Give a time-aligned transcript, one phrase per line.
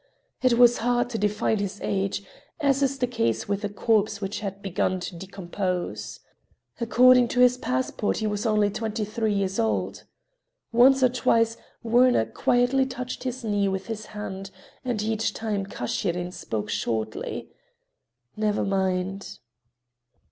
[0.41, 2.23] It was hard to define his age,
[2.59, 6.21] as is the case with a corpse which has begun to decompose.
[6.79, 10.05] According to his passport, he was only twenty three years old.
[10.71, 14.49] Once or twice Werner quietly touched his knee with his hand,
[14.83, 17.51] and each time Kashirin spoke shortly:
[18.35, 19.37] "Never mind!"